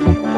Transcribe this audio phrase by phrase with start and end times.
[0.00, 0.37] Thank you.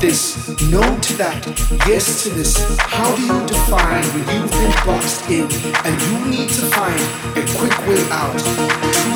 [0.00, 1.46] This, no to that,
[1.86, 2.56] yes to this.
[2.78, 5.46] How do you define when you've been boxed in
[5.84, 7.00] and you need to find
[7.36, 9.09] a quick way out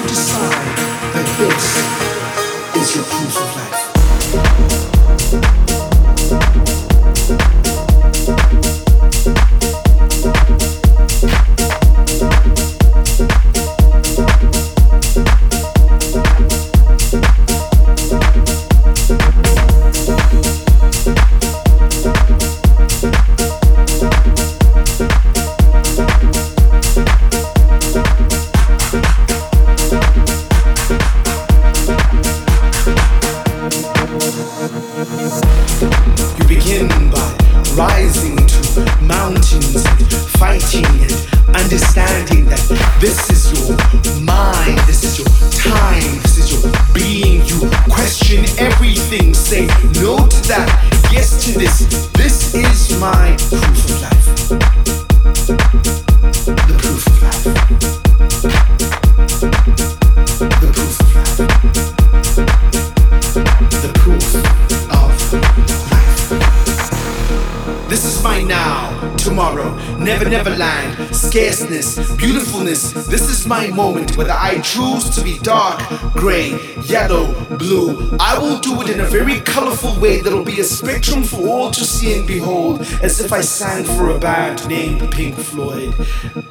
[76.25, 78.17] gray, yellow, blue.
[78.19, 81.71] I will do it in a very colorful way that'll be a spectrum for all
[81.71, 85.93] to see and behold, as if I sang for a band named Pink Floyd.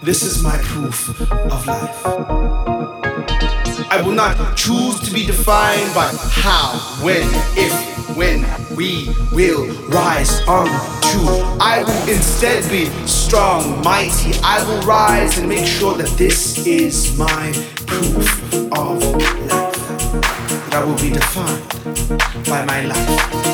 [0.04, 2.06] This is my proof of life.
[3.90, 6.12] I will not choose to be defined by
[6.44, 7.28] how, when,
[7.58, 7.74] if,
[8.16, 8.46] when
[8.78, 11.58] we will rise on to.
[11.60, 14.34] I will instead be strong, mighty.
[14.44, 17.52] I will rise and make sure that this is my
[17.88, 18.33] proof.
[20.74, 21.70] That I will be defined
[22.50, 23.06] by my life.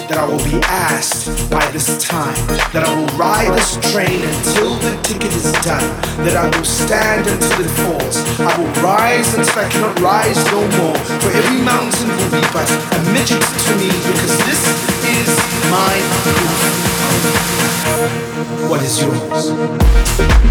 [0.08, 2.40] That I will be asked by this time.
[2.72, 5.84] That I will ride this train until the ticket is done.
[6.24, 8.24] That I will stand until it falls.
[8.40, 10.96] I will rise until I cannot rise no more.
[11.20, 14.64] For every mountain will be but a midget to me because this
[15.04, 15.28] is
[15.68, 16.56] my proof.
[18.72, 20.49] What is yours?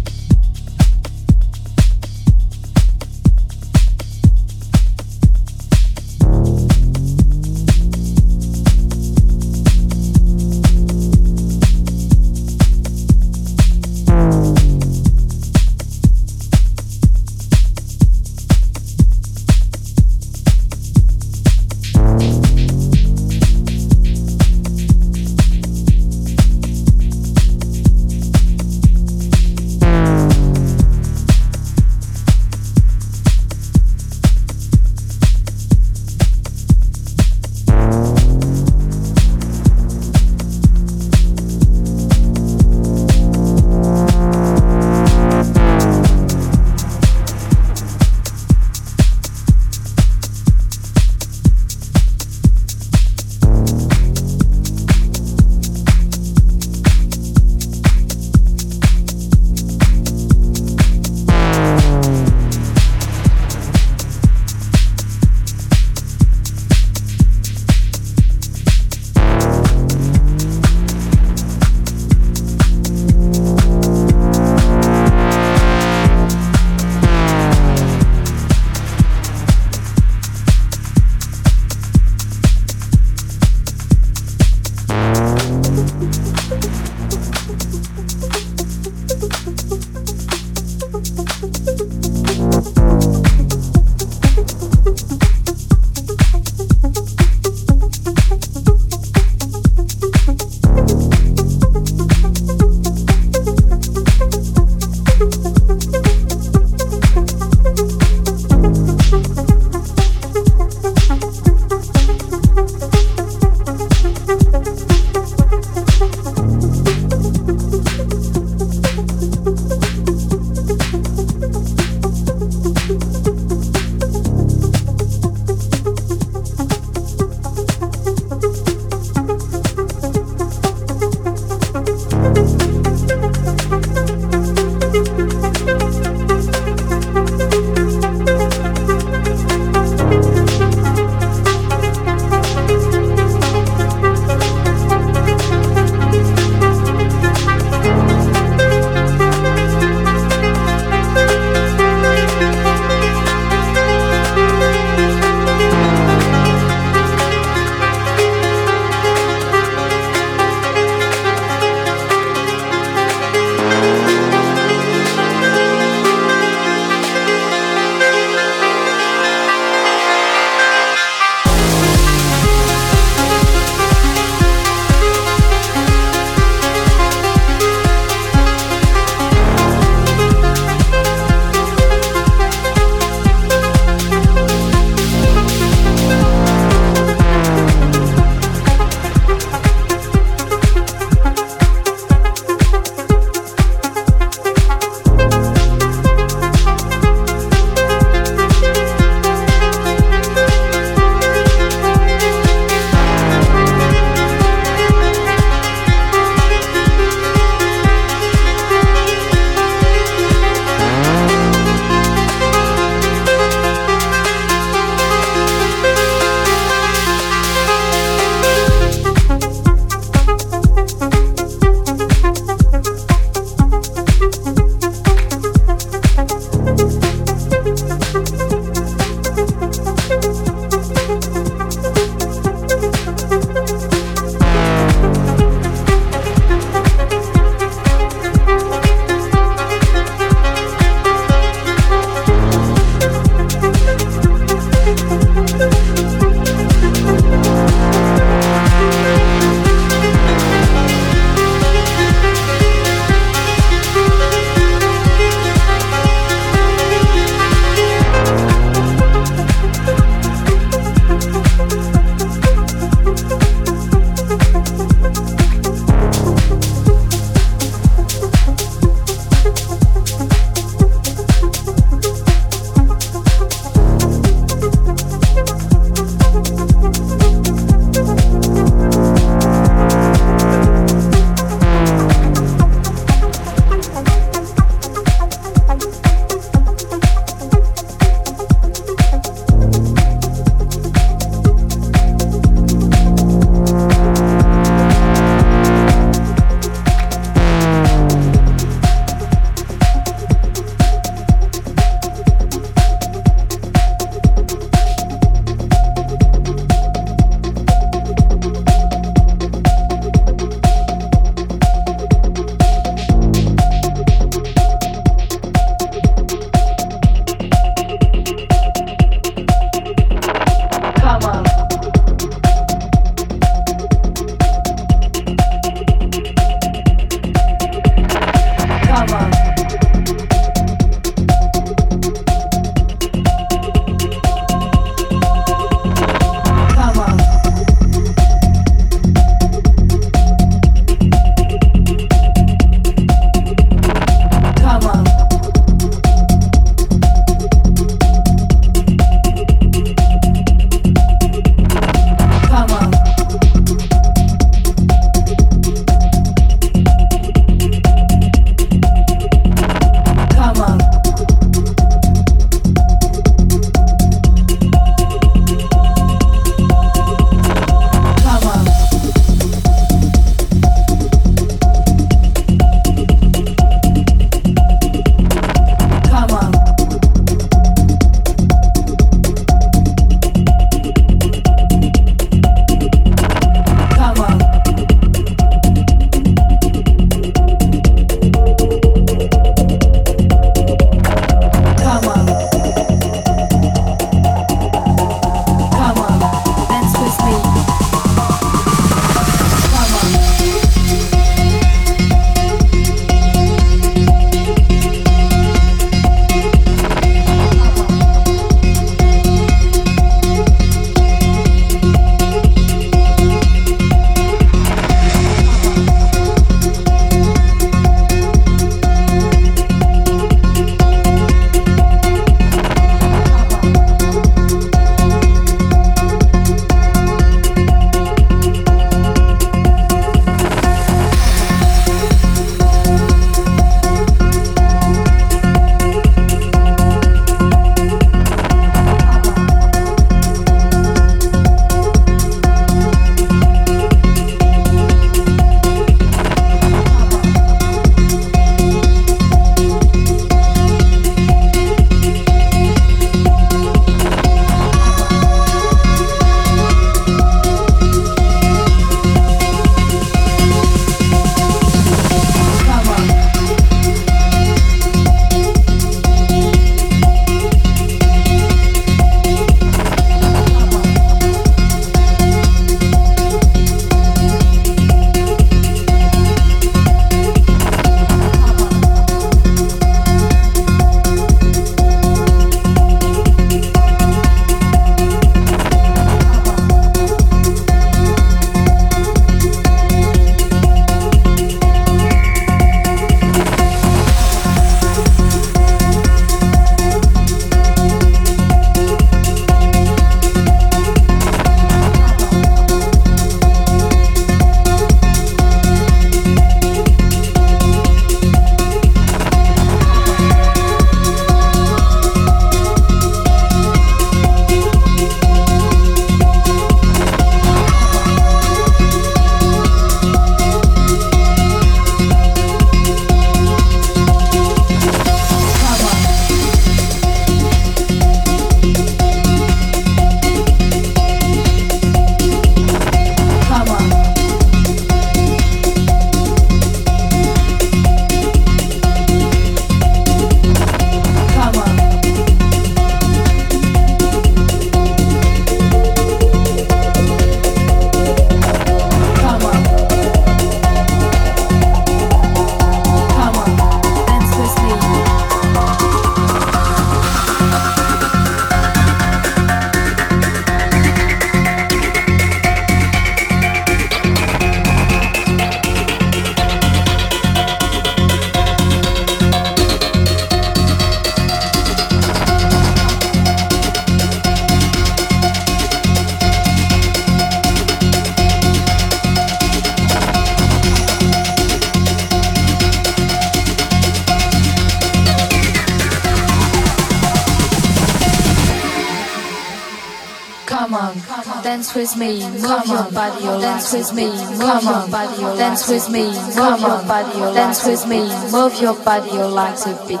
[593.74, 597.86] With me, move your body, your dance with me, move your body, your dance with
[597.88, 597.98] me,
[598.30, 600.00] move your body, your legs a bit.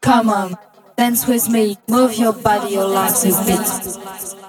[0.00, 0.56] Come on,
[0.96, 4.39] dance with me, move your body, your legs a bit.